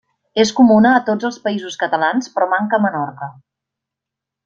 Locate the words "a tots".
0.93-1.27